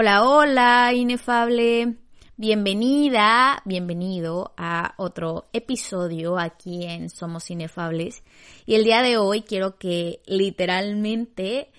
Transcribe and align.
Hola, 0.00 0.22
hola, 0.22 0.92
inefable. 0.94 1.96
Bienvenida, 2.36 3.60
bienvenido 3.64 4.54
a 4.56 4.94
otro 4.96 5.48
episodio 5.52 6.38
aquí 6.38 6.84
en 6.84 7.10
Somos 7.10 7.50
Inefables. 7.50 8.22
Y 8.64 8.76
el 8.76 8.84
día 8.84 9.02
de 9.02 9.16
hoy 9.16 9.42
quiero 9.42 9.76
que 9.76 10.22
literalmente 10.24 11.72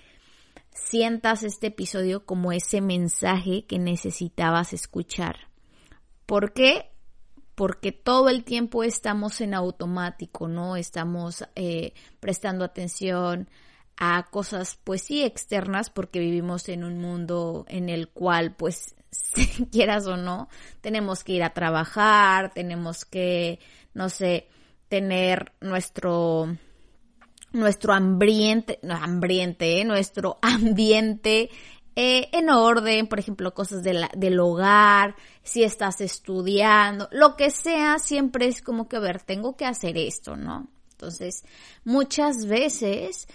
sientas 0.74 1.44
este 1.44 1.68
episodio 1.68 2.26
como 2.26 2.52
ese 2.52 2.82
mensaje 2.82 3.64
que 3.64 3.78
necesitabas 3.78 4.74
escuchar. 4.74 5.48
¿Por 6.26 6.52
qué? 6.52 6.90
Porque 7.54 7.90
todo 7.90 8.28
el 8.28 8.44
tiempo 8.44 8.84
estamos 8.84 9.40
en 9.40 9.54
automático, 9.54 10.46
¿no? 10.46 10.76
Estamos 10.76 11.46
eh, 11.54 11.94
prestando 12.20 12.66
atención 12.66 13.48
a 14.00 14.26
cosas, 14.30 14.78
pues 14.82 15.02
sí, 15.02 15.22
externas, 15.22 15.90
porque 15.90 16.18
vivimos 16.18 16.68
en 16.70 16.84
un 16.84 16.98
mundo 16.98 17.66
en 17.68 17.90
el 17.90 18.08
cual, 18.08 18.56
pues, 18.56 18.96
quieras 19.70 20.06
o 20.06 20.16
no, 20.16 20.48
tenemos 20.80 21.22
que 21.22 21.34
ir 21.34 21.42
a 21.42 21.52
trabajar, 21.52 22.52
tenemos 22.54 23.04
que, 23.04 23.60
no 23.92 24.08
sé, 24.08 24.48
tener 24.88 25.52
nuestro, 25.60 26.56
nuestro 27.52 27.92
ambiente, 27.92 28.78
no, 28.82 28.94
ambiente, 28.94 29.80
¿eh? 29.80 29.84
nuestro 29.84 30.38
ambiente 30.42 31.50
eh, 31.94 32.30
en 32.32 32.48
orden, 32.48 33.06
por 33.06 33.18
ejemplo, 33.18 33.52
cosas 33.52 33.82
del 33.82 34.40
hogar, 34.40 35.14
si 35.42 35.62
estás 35.62 36.00
estudiando, 36.00 37.06
lo 37.12 37.36
que 37.36 37.50
sea, 37.50 37.98
siempre 37.98 38.46
es 38.46 38.62
como 38.62 38.88
que, 38.88 38.96
a 38.96 39.00
ver, 39.00 39.20
tengo 39.20 39.58
que 39.58 39.66
hacer 39.66 39.98
esto, 39.98 40.36
¿no? 40.36 40.68
Entonces, 40.92 41.44
muchas 41.84 42.46
veces 42.46 43.28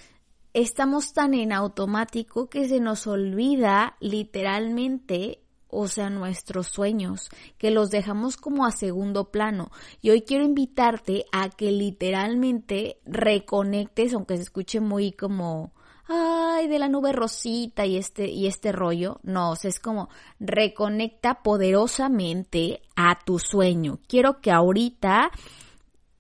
estamos 0.56 1.12
tan 1.12 1.34
en 1.34 1.52
automático 1.52 2.50
que 2.50 2.68
se 2.70 2.80
nos 2.80 3.08
olvida 3.08 3.98
literalmente 4.00 5.42
o 5.68 5.90
sea, 5.90 6.10
nuestros 6.10 6.68
sueños, 6.68 7.30
que 7.58 7.70
los 7.70 7.90
dejamos 7.90 8.38
como 8.38 8.66
a 8.66 8.72
segundo 8.72 9.32
plano. 9.32 9.70
Y 10.02 10.12
hoy 10.12 10.22
quiero 10.22 10.46
invitarte 10.46 11.26
a 11.34 11.50
que 11.50 11.72
literalmente 11.72 13.02
reconectes, 13.06 14.14
aunque 14.14 14.38
se 14.38 14.44
escuche 14.44 14.80
muy 14.80 15.12
como, 15.12 15.74
ay, 16.08 16.70
de 16.70 16.80
la 16.80 16.88
nube 16.88 17.12
rosita 17.12 17.86
y 17.86 17.98
este, 17.98 18.30
y 18.30 18.48
este 18.48 18.72
rollo. 18.72 19.20
No, 19.24 19.52
o 19.52 19.56
sea, 19.58 19.68
es 19.68 19.82
como 19.82 20.08
reconecta 20.40 21.44
poderosamente 21.44 22.82
a 22.96 23.20
tu 23.26 23.40
sueño. 23.40 24.00
Quiero 24.08 24.40
que 24.40 24.52
ahorita 24.52 25.30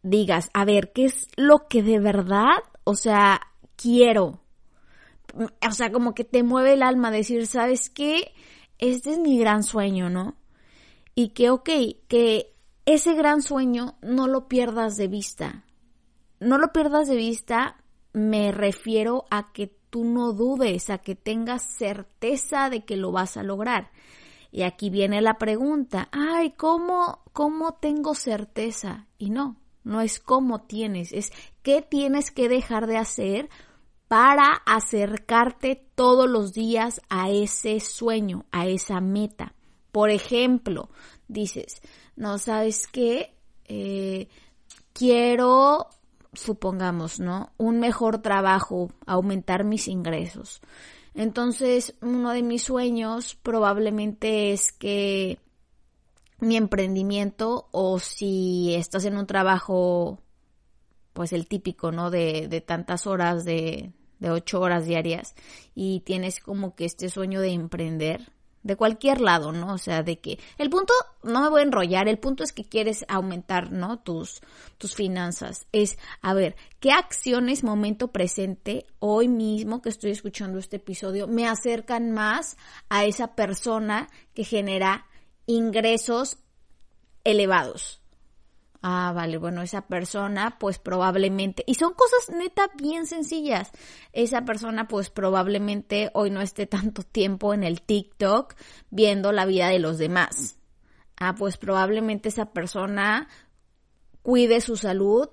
digas, 0.03 0.49
a 0.53 0.65
ver, 0.65 0.91
¿qué 0.91 1.05
es 1.05 1.29
lo 1.37 1.69
que 1.69 1.81
de 1.81 1.99
verdad, 1.99 2.57
o 2.83 2.95
sea, 2.95 3.39
quiero. 3.75 4.41
O 5.67 5.71
sea, 5.71 5.91
como 5.91 6.13
que 6.13 6.23
te 6.23 6.43
mueve 6.43 6.73
el 6.73 6.83
alma 6.83 7.11
decir, 7.11 7.47
¿sabes 7.47 7.89
qué? 7.89 8.31
Este 8.77 9.11
es 9.11 9.19
mi 9.19 9.37
gran 9.37 9.63
sueño, 9.63 10.09
¿no? 10.09 10.35
Y 11.13 11.29
que, 11.29 11.49
ok, 11.49 11.69
que 12.07 12.55
ese 12.85 13.13
gran 13.15 13.41
sueño 13.41 13.97
no 14.01 14.27
lo 14.27 14.47
pierdas 14.47 14.97
de 14.97 15.07
vista. 15.07 15.65
No 16.39 16.57
lo 16.57 16.71
pierdas 16.71 17.07
de 17.07 17.15
vista, 17.15 17.77
me 18.13 18.51
refiero 18.51 19.25
a 19.29 19.51
que 19.51 19.75
tú 19.89 20.03
no 20.03 20.33
dudes, 20.33 20.89
a 20.89 20.97
que 20.97 21.15
tengas 21.15 21.63
certeza 21.63 22.69
de 22.69 22.85
que 22.85 22.97
lo 22.97 23.11
vas 23.11 23.37
a 23.37 23.43
lograr. 23.43 23.91
Y 24.51 24.63
aquí 24.63 24.89
viene 24.89 25.21
la 25.21 25.37
pregunta, 25.37 26.09
ay, 26.11 26.51
¿cómo, 26.51 27.23
cómo 27.33 27.73
tengo 27.75 28.13
certeza? 28.13 29.07
Y 29.17 29.29
no, 29.29 29.57
no 29.83 30.01
es 30.01 30.19
cómo 30.19 30.61
tienes, 30.61 31.11
es 31.13 31.31
qué 31.61 31.81
tienes 31.81 32.31
que 32.31 32.49
dejar 32.49 32.87
de 32.87 32.97
hacer 32.97 33.49
para 34.15 34.61
acercarte 34.65 35.89
todos 35.93 36.29
los 36.29 36.53
días 36.53 37.01
a 37.09 37.29
ese 37.29 37.81
sueño, 37.81 38.45
a 38.49 38.65
esa 38.65 39.01
meta. 39.01 39.55
Por 39.91 40.09
ejemplo, 40.09 40.89
dices, 41.27 41.81
no 42.15 42.37
sabes 42.37 42.87
qué, 42.87 43.35
eh, 43.65 44.29
quiero, 44.93 45.89
supongamos, 46.31 47.19
¿no? 47.19 47.51
Un 47.57 47.81
mejor 47.81 48.21
trabajo, 48.21 48.89
aumentar 49.05 49.65
mis 49.65 49.89
ingresos. 49.89 50.61
Entonces, 51.13 51.93
uno 52.01 52.31
de 52.31 52.41
mis 52.41 52.63
sueños 52.63 53.35
probablemente 53.35 54.53
es 54.53 54.71
que 54.71 55.39
mi 56.39 56.55
emprendimiento 56.55 57.67
o 57.71 57.99
si 57.99 58.75
estás 58.75 59.03
en 59.03 59.17
un 59.17 59.27
trabajo, 59.27 60.19
pues 61.11 61.33
el 61.33 61.49
típico, 61.49 61.91
¿no? 61.91 62.11
De, 62.11 62.47
de 62.47 62.61
tantas 62.61 63.07
horas, 63.07 63.43
de, 63.43 63.91
de 64.19 64.31
ocho 64.31 64.59
horas 64.61 64.85
diarias 64.85 65.35
y 65.73 66.01
tienes 66.01 66.39
como 66.39 66.75
que 66.75 66.85
este 66.85 67.09
sueño 67.09 67.41
de 67.41 67.51
emprender 67.51 68.31
de 68.65 68.75
cualquier 68.75 69.21
lado, 69.21 69.51
¿no? 69.51 69.73
O 69.73 69.77
sea, 69.77 70.01
de 70.01 70.19
que 70.19 70.39
el 70.57 70.71
punto, 70.71 70.91
no 71.21 71.39
me 71.39 71.49
voy 71.49 71.61
a 71.61 71.65
enrollar, 71.65 72.07
el 72.07 72.17
punto 72.17 72.43
es 72.43 72.51
que 72.51 72.63
quieres 72.65 73.05
aumentar, 73.07 73.71
¿no? 73.71 73.99
Tus, 73.99 74.41
tus 74.79 74.95
finanzas. 74.95 75.67
Es, 75.71 75.99
a 76.23 76.33
ver, 76.33 76.55
¿qué 76.79 76.91
acciones 76.91 77.63
momento 77.63 78.07
presente, 78.07 78.87
hoy 78.97 79.27
mismo 79.27 79.83
que 79.83 79.89
estoy 79.89 80.09
escuchando 80.09 80.57
este 80.57 80.77
episodio, 80.77 81.27
me 81.27 81.47
acercan 81.47 82.09
más 82.09 82.57
a 82.89 83.05
esa 83.05 83.35
persona 83.35 84.09
que 84.33 84.43
genera 84.43 85.05
ingresos 85.45 86.39
elevados. 87.23 88.01
Ah, 88.87 89.13
vale, 89.15 89.39
bueno, 89.39 89.63
esa 89.63 89.87
persona 89.87 90.59
pues 90.59 90.77
probablemente, 90.77 91.63
y 91.65 91.73
son 91.73 91.95
cosas 91.95 92.29
neta 92.37 92.69
bien 92.77 93.07
sencillas, 93.07 93.71
esa 94.13 94.45
persona 94.45 94.87
pues 94.87 95.09
probablemente 95.09 96.11
hoy 96.13 96.29
no 96.29 96.39
esté 96.39 96.67
tanto 96.67 97.01
tiempo 97.01 97.55
en 97.55 97.63
el 97.63 97.81
TikTok 97.81 98.53
viendo 98.91 99.31
la 99.31 99.47
vida 99.47 99.69
de 99.69 99.79
los 99.79 99.97
demás. 99.97 100.59
Ah, 101.17 101.33
pues 101.33 101.57
probablemente 101.57 102.29
esa 102.29 102.53
persona 102.53 103.27
cuide 104.21 104.61
su 104.61 104.77
salud 104.77 105.29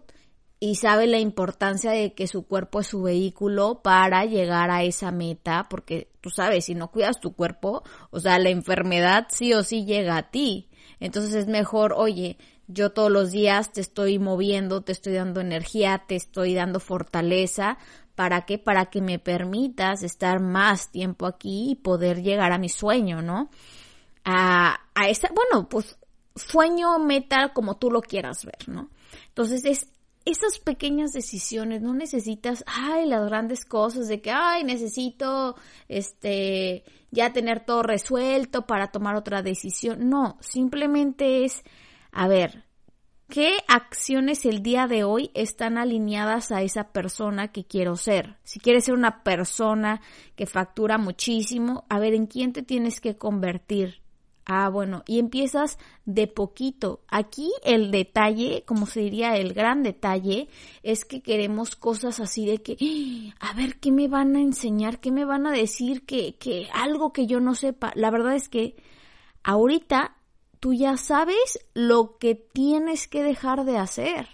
y 0.58 0.76
sabe 0.76 1.06
la 1.06 1.18
importancia 1.18 1.90
de 1.90 2.14
que 2.14 2.28
su 2.28 2.46
cuerpo 2.46 2.80
es 2.80 2.86
su 2.86 3.02
vehículo 3.02 3.82
para 3.82 4.24
llegar 4.24 4.70
a 4.70 4.82
esa 4.82 5.10
meta, 5.10 5.66
porque 5.68 6.10
tú 6.22 6.30
sabes, 6.30 6.64
si 6.64 6.74
no 6.74 6.90
cuidas 6.90 7.20
tu 7.20 7.34
cuerpo, 7.34 7.82
o 8.10 8.18
sea, 8.18 8.38
la 8.38 8.48
enfermedad 8.48 9.26
sí 9.28 9.52
o 9.52 9.62
sí 9.62 9.84
llega 9.84 10.16
a 10.16 10.30
ti. 10.30 10.70
Entonces 11.00 11.34
es 11.34 11.48
mejor, 11.48 11.92
oye, 11.94 12.38
yo 12.72 12.90
todos 12.90 13.10
los 13.10 13.30
días 13.30 13.72
te 13.72 13.80
estoy 13.80 14.18
moviendo, 14.18 14.82
te 14.82 14.92
estoy 14.92 15.14
dando 15.14 15.40
energía, 15.40 16.04
te 16.06 16.16
estoy 16.16 16.54
dando 16.54 16.80
fortaleza. 16.80 17.78
¿Para 18.14 18.44
qué? 18.44 18.58
Para 18.58 18.86
que 18.86 19.00
me 19.00 19.18
permitas 19.18 20.02
estar 20.02 20.40
más 20.40 20.90
tiempo 20.90 21.26
aquí 21.26 21.70
y 21.70 21.74
poder 21.76 22.22
llegar 22.22 22.52
a 22.52 22.58
mi 22.58 22.68
sueño, 22.68 23.22
¿no? 23.22 23.50
A, 24.24 24.80
a 24.94 25.08
esa, 25.08 25.28
bueno, 25.34 25.68
pues 25.68 25.98
sueño, 26.36 26.98
meta, 26.98 27.52
como 27.52 27.76
tú 27.76 27.90
lo 27.90 28.02
quieras 28.02 28.44
ver, 28.44 28.68
¿no? 28.68 28.90
Entonces 29.28 29.64
es 29.64 29.88
esas 30.24 30.58
pequeñas 30.58 31.12
decisiones, 31.12 31.82
no 31.82 31.94
necesitas, 31.94 32.64
ay, 32.66 33.06
las 33.06 33.26
grandes 33.26 33.64
cosas 33.64 34.08
de 34.08 34.20
que, 34.20 34.30
ay, 34.30 34.62
necesito, 34.64 35.56
este, 35.88 36.84
ya 37.10 37.32
tener 37.32 37.64
todo 37.64 37.82
resuelto 37.82 38.66
para 38.66 38.92
tomar 38.92 39.16
otra 39.16 39.42
decisión. 39.42 40.08
No, 40.08 40.38
simplemente 40.40 41.44
es, 41.44 41.62
a 42.12 42.28
ver, 42.28 42.64
¿qué 43.28 43.56
acciones 43.66 44.44
el 44.44 44.62
día 44.62 44.86
de 44.86 45.02
hoy 45.02 45.30
están 45.32 45.78
alineadas 45.78 46.52
a 46.52 46.62
esa 46.62 46.92
persona 46.92 47.48
que 47.48 47.64
quiero 47.64 47.96
ser? 47.96 48.36
Si 48.44 48.60
quieres 48.60 48.84
ser 48.84 48.94
una 48.94 49.22
persona 49.22 50.02
que 50.36 50.46
factura 50.46 50.98
muchísimo, 50.98 51.84
a 51.88 51.98
ver, 51.98 52.12
¿en 52.14 52.26
quién 52.26 52.52
te 52.52 52.62
tienes 52.62 53.00
que 53.00 53.16
convertir? 53.16 54.02
Ah, 54.44 54.68
bueno, 54.68 55.04
y 55.06 55.20
empiezas 55.20 55.78
de 56.04 56.26
poquito. 56.26 57.00
Aquí 57.08 57.50
el 57.62 57.90
detalle, 57.92 58.64
como 58.66 58.86
se 58.86 59.00
diría 59.00 59.36
el 59.36 59.54
gran 59.54 59.82
detalle, 59.82 60.48
es 60.82 61.04
que 61.04 61.22
queremos 61.22 61.76
cosas 61.76 62.18
así 62.20 62.44
de 62.44 62.58
que, 62.58 62.76
¡Ah! 63.40 63.50
a 63.50 63.54
ver, 63.54 63.78
¿qué 63.78 63.92
me 63.92 64.08
van 64.08 64.34
a 64.36 64.40
enseñar? 64.40 65.00
¿Qué 65.00 65.12
me 65.12 65.24
van 65.24 65.46
a 65.46 65.52
decir? 65.52 66.04
Que, 66.04 66.34
que 66.34 66.68
algo 66.74 67.12
que 67.12 67.26
yo 67.26 67.40
no 67.40 67.54
sepa. 67.54 67.92
La 67.94 68.10
verdad 68.10 68.34
es 68.34 68.48
que 68.48 68.74
ahorita 69.44 70.16
tú 70.62 70.74
ya 70.74 70.96
sabes 70.96 71.58
lo 71.74 72.18
que 72.18 72.36
tienes 72.36 73.08
que 73.08 73.24
dejar 73.24 73.64
de 73.64 73.78
hacer. 73.78 74.28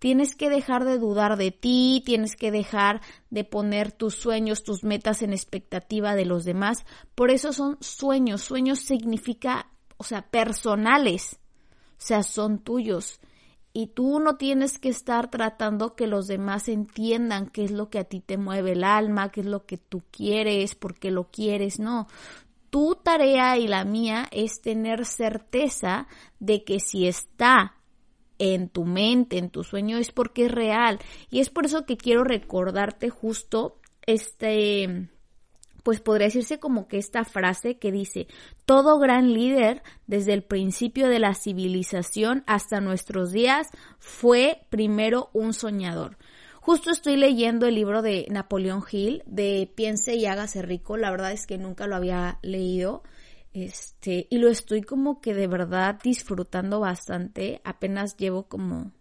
Tienes 0.00 0.34
que 0.34 0.50
dejar 0.50 0.84
de 0.84 0.98
dudar 0.98 1.36
de 1.36 1.52
ti, 1.52 2.02
tienes 2.04 2.34
que 2.34 2.50
dejar 2.50 3.00
de 3.30 3.44
poner 3.44 3.92
tus 3.92 4.16
sueños, 4.16 4.64
tus 4.64 4.82
metas 4.82 5.22
en 5.22 5.32
expectativa 5.32 6.16
de 6.16 6.24
los 6.24 6.44
demás. 6.44 6.84
Por 7.14 7.30
eso 7.30 7.52
son 7.52 7.76
sueños. 7.80 8.42
Sueños 8.42 8.80
significa, 8.80 9.68
o 9.96 10.02
sea, 10.02 10.22
personales. 10.22 11.38
O 11.90 12.00
sea, 12.00 12.24
son 12.24 12.58
tuyos. 12.58 13.20
Y 13.72 13.86
tú 13.86 14.18
no 14.18 14.38
tienes 14.38 14.80
que 14.80 14.88
estar 14.88 15.30
tratando 15.30 15.94
que 15.94 16.08
los 16.08 16.26
demás 16.26 16.68
entiendan 16.68 17.46
qué 17.46 17.62
es 17.62 17.70
lo 17.70 17.90
que 17.90 18.00
a 18.00 18.04
ti 18.04 18.18
te 18.18 18.38
mueve 18.38 18.72
el 18.72 18.82
alma, 18.82 19.30
qué 19.30 19.42
es 19.42 19.46
lo 19.46 19.66
que 19.66 19.78
tú 19.78 20.02
quieres, 20.10 20.74
por 20.74 20.98
qué 20.98 21.12
lo 21.12 21.30
quieres. 21.30 21.78
No, 21.78 22.08
tu 22.70 22.96
tarea 22.96 23.58
y 23.58 23.66
la 23.68 23.84
mía 23.84 24.28
es 24.30 24.60
tener 24.60 25.04
certeza 25.04 26.06
de 26.38 26.64
que 26.64 26.80
si 26.80 27.06
está 27.06 27.74
en 28.38 28.68
tu 28.68 28.84
mente, 28.84 29.38
en 29.38 29.50
tu 29.50 29.64
sueño, 29.64 29.98
es 29.98 30.12
porque 30.12 30.46
es 30.46 30.52
real. 30.52 30.98
Y 31.30 31.40
es 31.40 31.50
por 31.50 31.66
eso 31.66 31.84
que 31.84 31.96
quiero 31.96 32.24
recordarte 32.24 33.10
justo 33.10 33.80
este, 34.06 35.10
pues 35.82 36.00
podría 36.00 36.26
decirse 36.26 36.58
como 36.58 36.88
que 36.88 36.98
esta 36.98 37.24
frase 37.24 37.78
que 37.78 37.92
dice, 37.92 38.26
todo 38.64 38.98
gran 38.98 39.32
líder 39.32 39.82
desde 40.06 40.34
el 40.34 40.42
principio 40.42 41.08
de 41.08 41.18
la 41.18 41.34
civilización 41.34 42.44
hasta 42.46 42.80
nuestros 42.80 43.32
días 43.32 43.68
fue 43.98 44.62
primero 44.70 45.30
un 45.32 45.52
soñador. 45.52 46.16
Justo 46.68 46.90
estoy 46.90 47.16
leyendo 47.16 47.66
el 47.66 47.76
libro 47.76 48.02
de 48.02 48.26
Napoleón 48.28 48.84
Hill, 48.92 49.22
de 49.24 49.72
Piense 49.74 50.16
y 50.16 50.26
hágase 50.26 50.60
rico, 50.60 50.98
la 50.98 51.10
verdad 51.10 51.32
es 51.32 51.46
que 51.46 51.56
nunca 51.56 51.86
lo 51.86 51.96
había 51.96 52.38
leído. 52.42 53.02
Este, 53.54 54.26
y 54.28 54.36
lo 54.36 54.50
estoy 54.50 54.82
como 54.82 55.22
que 55.22 55.32
de 55.32 55.46
verdad 55.46 55.98
disfrutando 56.04 56.78
bastante. 56.78 57.62
Apenas 57.64 58.18
llevo 58.18 58.48
como 58.48 58.92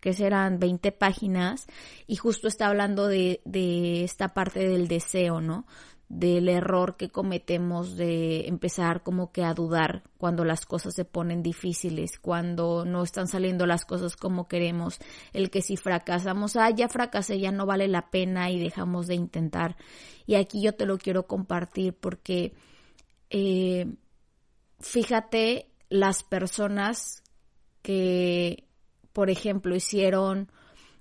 que 0.00 0.12
serán 0.12 0.60
20 0.60 0.92
páginas 0.92 1.66
y 2.06 2.14
justo 2.14 2.46
está 2.46 2.68
hablando 2.68 3.08
de, 3.08 3.40
de 3.44 4.04
esta 4.04 4.32
parte 4.32 4.60
del 4.60 4.86
deseo, 4.86 5.40
¿no? 5.40 5.66
Del 6.08 6.48
error 6.48 6.96
que 6.96 7.08
cometemos 7.08 7.96
de 7.96 8.46
empezar 8.46 9.02
como 9.02 9.32
que 9.32 9.42
a 9.42 9.54
dudar 9.54 10.04
cuando 10.18 10.44
las 10.44 10.64
cosas 10.64 10.94
se 10.94 11.04
ponen 11.04 11.42
difíciles, 11.42 12.18
cuando 12.20 12.84
no 12.84 13.02
están 13.02 13.26
saliendo 13.26 13.66
las 13.66 13.84
cosas 13.84 14.16
como 14.16 14.46
queremos, 14.46 15.00
el 15.32 15.50
que 15.50 15.62
si 15.62 15.76
fracasamos, 15.76 16.56
ah, 16.56 16.70
ya 16.70 16.88
fracasé, 16.88 17.40
ya 17.40 17.50
no 17.50 17.66
vale 17.66 17.88
la 17.88 18.10
pena 18.10 18.50
y 18.50 18.60
dejamos 18.60 19.08
de 19.08 19.16
intentar. 19.16 19.76
Y 20.26 20.36
aquí 20.36 20.62
yo 20.62 20.74
te 20.74 20.86
lo 20.86 20.96
quiero 20.98 21.26
compartir 21.26 21.94
porque 21.94 22.54
eh, 23.30 23.86
fíjate 24.78 25.66
las 25.88 26.22
personas 26.22 27.24
que, 27.82 28.64
por 29.12 29.28
ejemplo, 29.28 29.74
hicieron 29.74 30.52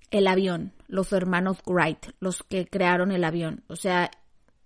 el 0.10 0.28
avión, 0.28 0.74
los 0.88 1.14
hermanos 1.14 1.58
Wright, 1.66 2.08
los 2.20 2.42
que 2.44 2.66
crearon 2.66 3.12
el 3.12 3.24
avión. 3.24 3.64
O 3.68 3.76
sea, 3.76 4.10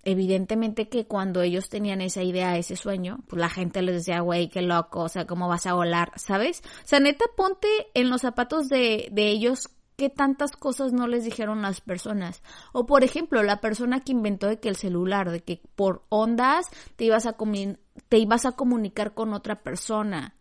evidentemente 0.04 0.90
que 0.90 1.06
cuando 1.06 1.42
ellos 1.42 1.70
tenían 1.70 2.02
esa 2.02 2.24
idea, 2.24 2.58
ese 2.58 2.76
sueño, 2.76 3.20
pues 3.28 3.40
la 3.40 3.50
gente 3.50 3.82
les 3.82 3.96
decía, 3.96 4.22
güey, 4.22 4.50
qué 4.50 4.62
loco, 4.62 5.02
o 5.02 5.10
sea, 5.10 5.26
¿cómo 5.26 5.48
vas 5.48 5.66
a 5.66 5.74
volar? 5.74 6.12
¿Sabes? 6.16 6.62
O 6.84 6.88
sea, 6.88 7.00
neta, 7.00 7.26
ponte 7.36 7.68
en 7.94 8.10
los 8.10 8.22
zapatos 8.22 8.70
de, 8.70 9.10
de 9.12 9.30
ellos 9.30 9.70
qué 10.00 10.10
tantas 10.10 10.54
cosas 10.54 10.94
no 10.94 11.08
les 11.08 11.26
dijeron 11.26 11.62
las 11.62 11.82
personas. 11.82 12.42
O 12.72 12.86
por 12.86 13.04
ejemplo, 13.04 13.44
la 13.44 13.60
persona 13.60 14.00
que 14.00 14.14
inventó 14.14 14.48
de 14.48 14.60
que 14.60 14.70
el 14.70 14.78
celular, 14.78 15.30
de 15.30 15.42
que 15.42 15.62
por 15.76 16.06
ondas 16.08 16.68
te 16.96 17.04
ibas 17.04 17.26
a, 17.26 17.36
te 18.08 18.18
ibas 18.18 18.46
a 18.46 18.54
comunicar 18.54 19.14
con 19.14 19.34
otra 19.34 19.62
persona. 19.62 20.36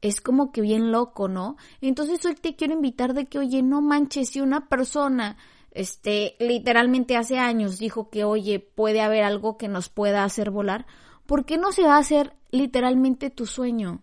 Es 0.00 0.20
como 0.20 0.52
que 0.52 0.60
bien 0.60 0.92
loco, 0.92 1.26
¿no? 1.26 1.56
Entonces 1.80 2.24
hoy 2.24 2.36
te 2.36 2.54
quiero 2.54 2.74
invitar 2.74 3.14
de 3.14 3.26
que, 3.26 3.40
oye, 3.40 3.62
no 3.62 3.82
manches, 3.82 4.28
si 4.28 4.40
una 4.40 4.68
persona, 4.68 5.36
este, 5.78 6.34
literalmente 6.40 7.16
hace 7.16 7.38
años 7.38 7.78
dijo 7.78 8.10
que, 8.10 8.24
oye, 8.24 8.58
puede 8.58 9.00
haber 9.00 9.22
algo 9.22 9.56
que 9.56 9.68
nos 9.68 9.88
pueda 9.88 10.24
hacer 10.24 10.50
volar, 10.50 10.86
¿por 11.24 11.44
qué 11.44 11.56
no 11.56 11.70
se 11.70 11.84
va 11.84 11.94
a 11.94 12.00
hacer 12.00 12.34
literalmente 12.50 13.30
tu 13.30 13.46
sueño? 13.46 14.02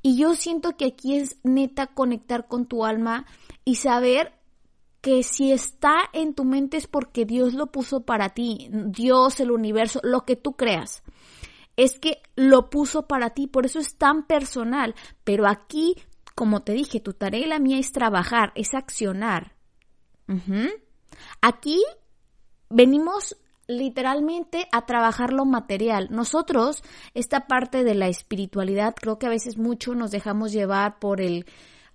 Y 0.00 0.16
yo 0.16 0.34
siento 0.34 0.78
que 0.78 0.86
aquí 0.86 1.16
es 1.16 1.38
neta 1.42 1.88
conectar 1.88 2.48
con 2.48 2.64
tu 2.64 2.86
alma 2.86 3.26
y 3.66 3.74
saber 3.74 4.32
que 5.02 5.22
si 5.22 5.52
está 5.52 5.96
en 6.14 6.32
tu 6.32 6.44
mente 6.44 6.78
es 6.78 6.86
porque 6.86 7.26
Dios 7.26 7.52
lo 7.52 7.66
puso 7.66 8.06
para 8.06 8.30
ti, 8.30 8.70
Dios, 8.70 9.40
el 9.40 9.50
universo, 9.50 10.00
lo 10.02 10.24
que 10.24 10.36
tú 10.36 10.54
creas. 10.56 11.02
Es 11.76 11.98
que 11.98 12.22
lo 12.34 12.70
puso 12.70 13.06
para 13.06 13.30
ti, 13.30 13.46
por 13.46 13.66
eso 13.66 13.78
es 13.78 13.96
tan 13.96 14.26
personal. 14.26 14.94
Pero 15.22 15.46
aquí, 15.46 15.96
como 16.34 16.62
te 16.62 16.72
dije, 16.72 17.00
tu 17.00 17.12
tarea 17.12 17.44
y 17.44 17.48
la 17.48 17.58
mía 17.58 17.78
es 17.78 17.92
trabajar, 17.92 18.52
es 18.54 18.72
accionar. 18.72 19.54
Aquí 21.40 21.82
venimos 22.70 23.36
literalmente 23.66 24.68
a 24.72 24.86
trabajar 24.86 25.32
lo 25.32 25.44
material. 25.44 26.08
Nosotros, 26.10 26.82
esta 27.14 27.46
parte 27.46 27.84
de 27.84 27.94
la 27.94 28.08
espiritualidad, 28.08 28.94
creo 28.94 29.18
que 29.18 29.26
a 29.26 29.30
veces 29.30 29.56
mucho 29.58 29.94
nos 29.94 30.10
dejamos 30.10 30.52
llevar 30.52 30.98
por 30.98 31.20
el 31.20 31.46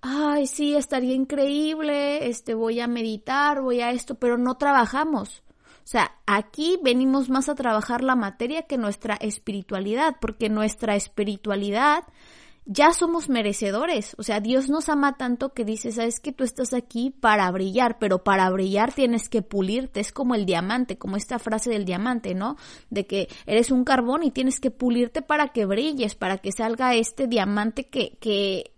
ay, 0.01 0.47
sí, 0.47 0.75
estaría 0.75 1.13
increíble, 1.13 2.27
este, 2.27 2.53
voy 2.53 2.79
a 2.79 2.87
meditar, 2.87 3.61
voy 3.61 3.81
a 3.81 3.91
esto, 3.91 4.15
pero 4.15 4.37
no 4.37 4.55
trabajamos. 4.55 5.43
O 5.83 5.91
sea, 5.91 6.11
aquí 6.27 6.77
venimos 6.83 7.29
más 7.29 7.49
a 7.49 7.55
trabajar 7.55 8.03
la 8.03 8.15
materia 8.15 8.63
que 8.63 8.77
nuestra 8.77 9.15
espiritualidad, 9.15 10.17
porque 10.21 10.49
nuestra 10.49 10.95
espiritualidad 10.95 12.03
ya 12.71 12.93
somos 12.93 13.29
merecedores. 13.29 14.15
O 14.19 14.23
sea, 14.23 14.39
Dios 14.39 14.69
nos 14.69 14.89
ama 14.89 15.17
tanto 15.17 15.53
que 15.53 15.65
dice, 15.65 15.91
sabes 15.91 16.19
que 16.19 16.31
tú 16.31 16.43
estás 16.43 16.73
aquí 16.73 17.09
para 17.09 17.49
brillar, 17.49 17.97
pero 17.97 18.23
para 18.23 18.49
brillar 18.51 18.93
tienes 18.93 19.27
que 19.27 19.41
pulirte. 19.41 19.99
Es 19.99 20.11
como 20.11 20.35
el 20.35 20.45
diamante, 20.45 20.99
como 20.99 21.17
esta 21.17 21.39
frase 21.39 21.71
del 21.71 21.83
diamante, 21.85 22.35
¿no? 22.35 22.57
De 22.91 23.07
que 23.07 23.27
eres 23.47 23.71
un 23.71 23.83
carbón 23.83 24.23
y 24.23 24.29
tienes 24.29 24.59
que 24.59 24.69
pulirte 24.69 25.23
para 25.23 25.47
que 25.47 25.65
brilles, 25.65 26.13
para 26.13 26.37
que 26.37 26.51
salga 26.51 26.93
este 26.93 27.27
diamante 27.27 27.87
que, 27.87 28.17
que 28.19 28.71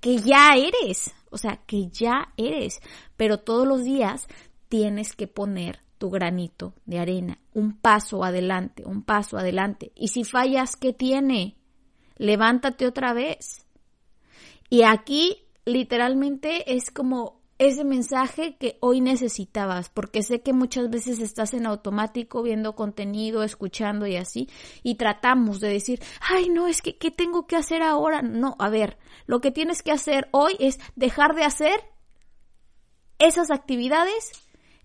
que 0.00 0.18
ya 0.18 0.54
eres, 0.54 1.12
o 1.30 1.38
sea, 1.38 1.56
que 1.66 1.88
ya 1.88 2.32
eres, 2.36 2.80
pero 3.16 3.38
todos 3.38 3.66
los 3.66 3.84
días 3.84 4.28
tienes 4.68 5.16
que 5.16 5.26
poner 5.26 5.80
tu 5.98 6.10
granito 6.10 6.74
de 6.86 7.00
arena, 7.00 7.38
un 7.52 7.76
paso 7.76 8.22
adelante, 8.22 8.84
un 8.86 9.02
paso 9.02 9.38
adelante. 9.38 9.90
Y 9.96 10.08
si 10.08 10.22
fallas, 10.22 10.76
¿qué 10.76 10.92
tiene? 10.92 11.56
Levántate 12.18 12.86
otra 12.86 13.12
vez. 13.12 13.64
Y 14.68 14.82
aquí 14.82 15.48
literalmente 15.64 16.74
es 16.74 16.90
como 16.90 17.38
ese 17.58 17.84
mensaje 17.84 18.56
que 18.56 18.78
hoy 18.80 19.00
necesitabas, 19.00 19.90
porque 19.90 20.22
sé 20.22 20.42
que 20.42 20.52
muchas 20.52 20.90
veces 20.90 21.18
estás 21.18 21.54
en 21.54 21.66
automático 21.66 22.42
viendo 22.42 22.76
contenido, 22.76 23.42
escuchando 23.42 24.06
y 24.06 24.16
así, 24.16 24.48
y 24.84 24.94
tratamos 24.94 25.58
de 25.60 25.68
decir, 25.68 26.00
ay, 26.20 26.48
no, 26.48 26.68
es 26.68 26.82
que, 26.82 26.96
¿qué 26.96 27.10
tengo 27.10 27.46
que 27.46 27.56
hacer 27.56 27.82
ahora? 27.82 28.22
No, 28.22 28.54
a 28.60 28.68
ver, 28.68 28.96
lo 29.26 29.40
que 29.40 29.50
tienes 29.50 29.82
que 29.82 29.90
hacer 29.90 30.28
hoy 30.30 30.54
es 30.60 30.78
dejar 30.94 31.34
de 31.34 31.44
hacer 31.44 31.80
esas 33.18 33.50
actividades 33.50 34.30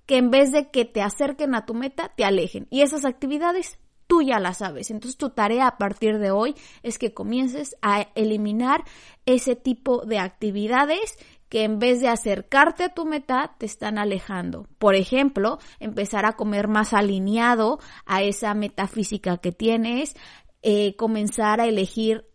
que 0.08 0.18
en 0.18 0.32
vez 0.32 0.52
de 0.52 0.70
que 0.70 0.86
te 0.86 1.02
acerquen 1.02 1.54
a 1.54 1.66
tu 1.66 1.76
meta, 1.76 2.12
te 2.16 2.26
alejen. 2.26 2.68
Y 2.72 2.82
esas 2.82 3.06
actividades 3.06 3.78
tú 4.08 4.22
ya 4.22 4.40
las 4.40 4.58
sabes. 4.60 4.92
Entonces 4.92 5.18
tu 5.18 5.30
tarea 5.30 5.68
a 5.68 5.78
partir 5.78 6.20
de 6.20 6.32
hoy 6.32 6.56
es 6.82 6.98
que 6.98 7.14
comiences 7.14 7.76
a 7.82 8.08
eliminar 8.16 8.84
ese 9.26 9.56
tipo 9.56 10.06
de 10.06 10.20
actividades 10.20 11.18
que 11.50 11.64
en 11.64 11.78
vez 11.78 12.02
de 12.02 12.08
acercarte 12.08 12.84
a 12.84 12.94
tu 12.96 13.06
meta, 13.06 13.56
te 13.60 13.68
están 13.68 14.00
alejando. 14.00 14.68
Por 14.80 14.96
ejemplo, 14.96 15.60
empezar 15.80 16.26
a 16.26 16.34
comer 16.34 16.68
más 16.68 16.94
alineado 16.94 17.80
a 18.08 18.24
esa 18.24 18.56
metafísica 18.56 19.38
que 19.38 19.52
tienes, 19.52 20.16
eh, 20.64 20.96
comenzar 20.96 21.62
a 21.62 21.68
elegir 21.68 22.26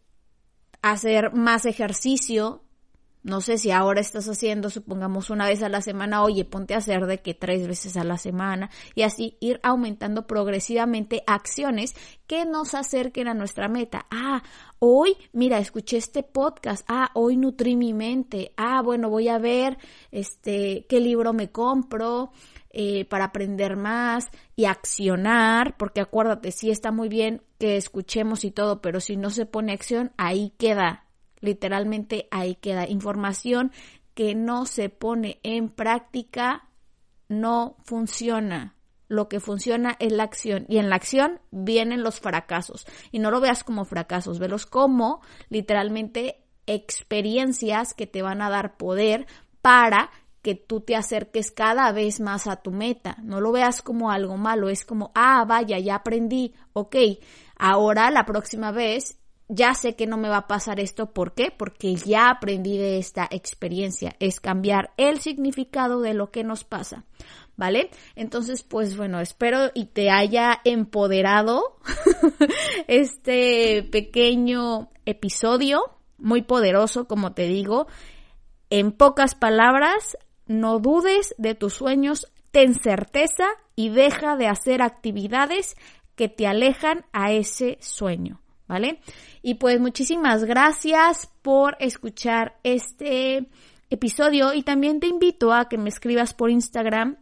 hacer 0.83 1.33
más 1.33 1.67
ejercicio, 1.67 2.63
no 3.29 3.43
sé 3.43 3.59
si 3.59 3.71
ahora 3.71 4.01
estás 4.01 4.27
haciendo, 4.27 4.71
supongamos 4.71 5.29
una 5.29 5.47
vez 5.47 5.63
a 5.63 5.69
la 5.69 5.83
semana, 5.83 6.23
oye, 6.23 6.45
ponte 6.45 6.75
a 6.75 6.79
hacer 6.79 7.07
de 7.07 7.21
que 7.21 7.35
tres 7.35 7.69
veces 7.69 7.97
a 7.97 8.05
la 8.05 8.17
semana 8.17 8.71
y 8.95 9.03
así 9.03 9.37
ir 9.41 9.61
aumentando 9.63 10.27
progresivamente 10.27 11.23
acciones 11.27 11.95
que 12.27 12.47
nos 12.47 12.75
acerquen 12.75 13.29
a 13.29 13.35
nuestra 13.35 13.69
meta. 13.69 14.07
Ah, 14.11 14.43
hoy, 14.79 15.17
mira, 15.33 15.59
escuché 15.59 15.99
este 15.99 16.23
podcast. 16.23 16.85
Ah, 16.89 17.11
hoy 17.15 17.37
nutrí 17.37 17.77
mi 17.77 17.93
mente. 17.93 18.53
Ah, 18.57 18.81
bueno, 18.83 19.11
voy 19.11 19.29
a 19.29 19.39
ver 19.39 19.77
este 20.11 20.87
qué 20.89 21.01
libro 21.01 21.33
me 21.33 21.51
compro. 21.51 22.31
Eh, 22.71 23.07
para 23.07 23.25
aprender 23.25 23.77
más 23.77 24.29
y 24.55 24.67
accionar, 24.67 25.79
porque 25.79 26.03
acuérdate, 26.03 26.53
sí 26.53 26.71
está 26.71 26.93
muy 26.93 27.09
bien 27.09 27.43
que 27.59 27.79
escuchemos 27.79 28.45
y 28.45 28.51
todo, 28.51 28.83
pero 28.83 29.01
si 29.01 29.17
no 29.17 29.31
se 29.31 29.47
pone 29.47 29.73
acción, 29.73 30.13
ahí 30.19 30.53
queda, 30.59 31.08
Literalmente 31.40 32.28
ahí 32.30 32.54
queda 32.57 32.88
información 32.88 33.73
que 34.14 34.35
no 34.35 34.66
se 34.66 34.88
pone 34.88 35.38
en 35.42 35.68
práctica, 35.68 36.68
no 37.28 37.76
funciona. 37.85 38.75
Lo 39.07 39.28
que 39.28 39.40
funciona 39.40 39.97
es 40.00 40.12
la 40.12 40.25
acción 40.25 40.66
y 40.68 40.78
en 40.78 40.90
la 40.90 40.97
acción 40.97 41.40
vienen 41.50 42.02
los 42.02 42.21
fracasos. 42.21 42.87
Y 43.11 43.21
no 43.21 43.30
lo 43.30 43.40
veas 43.40 43.64
como 43.64 43.85
fracasos, 43.85 44.38
velos 44.38 44.66
como 44.66 45.23
literalmente 45.49 46.45
experiencias 46.66 47.95
que 47.95 48.07
te 48.07 48.23
van 48.23 48.42
a 48.42 48.50
dar 48.50 48.76
poder 48.76 49.26
para 49.62 50.11
que 50.42 50.54
tú 50.54 50.80
te 50.80 50.97
acerques 50.97 51.50
cada 51.50 51.90
vez 51.92 52.21
más 52.21 52.47
a 52.47 52.57
tu 52.57 52.71
meta. 52.71 53.16
No 53.23 53.40
lo 53.40 53.52
veas 53.52 53.83
como 53.83 54.11
algo 54.11 54.37
malo, 54.37 54.68
es 54.68 54.85
como, 54.85 55.11
ah, 55.14 55.45
vaya, 55.47 55.78
ya 55.78 55.97
aprendí, 55.97 56.54
ok, 56.73 56.97
ahora 57.57 58.11
la 58.11 58.25
próxima 58.25 58.71
vez 58.71 59.18
ya 59.49 59.75
sé 59.75 59.97
que 59.97 60.07
no 60.07 60.17
me 60.17 60.28
va 60.28 60.38
a 60.38 60.47
pasar 60.47 60.81
esto. 60.81 61.12
¿Por 61.12 61.35
qué? 61.35 61.50
Porque 61.50 61.95
ya 61.95 62.31
aprendí 62.31 62.76
de 62.76 62.99
esta 62.99 63.26
experiencia. 63.31 64.14
Es 64.21 64.40
cambiar 64.40 64.93
el 64.97 65.21
significado 65.21 66.00
de 66.00 66.14
lo 66.14 66.31
que 66.31 66.45
nos 66.45 66.64
pasa. 66.64 67.05
¿Vale? 67.57 67.90
Entonces, 68.14 68.62
pues 68.62 68.97
bueno, 68.97 69.19
espero 69.21 69.71
y 69.75 69.87
te 69.87 70.11
haya 70.11 70.61
empoderado 70.64 71.78
este 72.87 73.83
pequeño 73.83 74.90
episodio, 75.07 75.83
muy 76.19 76.43
poderoso, 76.43 77.09
como 77.09 77.33
te 77.33 77.49
digo. 77.49 77.88
En 78.71 78.93
pocas 78.93 79.35
palabras, 79.35 80.17
no 80.47 80.78
dudes 80.78 81.35
de 81.38 81.55
tus 81.55 81.75
sueños, 81.75 82.28
ten 82.52 82.75
certeza 82.75 83.47
y 83.75 83.90
deja 83.90 84.37
de 84.37 84.47
hacer 84.47 84.83
actividades 84.83 85.76
que 86.14 86.28
te 86.28 86.47
alejan 86.47 87.07
a 87.12 87.33
ese 87.33 87.78
sueño, 87.81 88.40
¿vale? 88.69 89.01
Y 89.43 89.55
pues 89.55 89.81
muchísimas 89.81 90.45
gracias 90.45 91.29
por 91.43 91.77
escuchar 91.81 92.59
este 92.63 93.49
episodio 93.91 94.53
y 94.53 94.63
también 94.63 95.01
te 95.01 95.07
invito 95.07 95.53
a 95.53 95.69
que 95.69 95.79
me 95.79 95.89
escribas 95.89 96.35
por 96.35 96.51
Instagram 96.51 97.17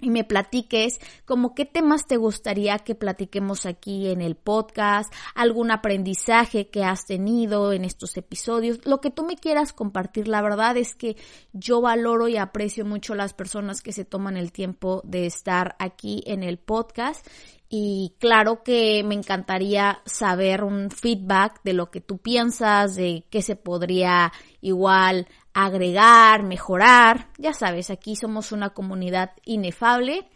y 0.00 0.10
me 0.10 0.24
platiques 0.24 0.98
como 1.24 1.54
qué 1.54 1.64
temas 1.64 2.06
te 2.06 2.16
gustaría 2.16 2.78
que 2.78 2.94
platiquemos 2.94 3.66
aquí 3.66 4.08
en 4.08 4.20
el 4.20 4.36
podcast, 4.36 5.12
algún 5.34 5.70
aprendizaje 5.70 6.68
que 6.68 6.84
has 6.84 7.06
tenido 7.06 7.72
en 7.72 7.84
estos 7.84 8.16
episodios, 8.16 8.80
lo 8.84 9.00
que 9.00 9.10
tú 9.10 9.24
me 9.24 9.36
quieras 9.36 9.72
compartir. 9.72 10.28
La 10.28 10.42
verdad 10.42 10.76
es 10.76 10.94
que 10.94 11.16
yo 11.52 11.80
valoro 11.80 12.28
y 12.28 12.36
aprecio 12.36 12.84
mucho 12.84 13.14
las 13.14 13.34
personas 13.34 13.82
que 13.82 13.92
se 13.92 14.04
toman 14.04 14.36
el 14.36 14.52
tiempo 14.52 15.02
de 15.04 15.26
estar 15.26 15.76
aquí 15.78 16.22
en 16.26 16.42
el 16.42 16.58
podcast 16.58 17.26
y 17.70 18.14
claro 18.18 18.62
que 18.62 19.02
me 19.04 19.14
encantaría 19.14 20.00
saber 20.06 20.64
un 20.64 20.90
feedback 20.90 21.60
de 21.64 21.74
lo 21.74 21.90
que 21.90 22.00
tú 22.00 22.16
piensas, 22.16 22.96
de 22.96 23.26
qué 23.28 23.42
se 23.42 23.56
podría 23.56 24.32
igual 24.62 25.28
agregar, 25.54 26.42
mejorar. 26.42 27.28
Ya 27.38 27.52
sabes, 27.52 27.90
aquí 27.90 28.16
somos 28.16 28.52
una 28.52 28.70
comunidad 28.70 29.32
inefable. 29.44 30.28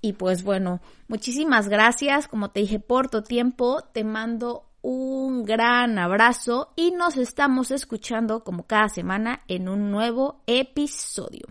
Y 0.00 0.12
pues 0.12 0.42
bueno, 0.42 0.80
muchísimas 1.08 1.68
gracias, 1.68 2.28
como 2.28 2.50
te 2.50 2.60
dije, 2.60 2.78
por 2.78 3.08
tu 3.08 3.22
tiempo. 3.22 3.82
Te 3.92 4.04
mando 4.04 4.66
un 4.82 5.44
gran 5.44 5.98
abrazo 5.98 6.72
y 6.76 6.92
nos 6.92 7.16
estamos 7.16 7.70
escuchando 7.70 8.44
como 8.44 8.66
cada 8.66 8.88
semana 8.88 9.42
en 9.48 9.68
un 9.68 9.90
nuevo 9.90 10.42
episodio. 10.46 11.46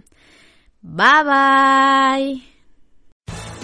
Bye 0.82 1.24
bye. 1.26 2.55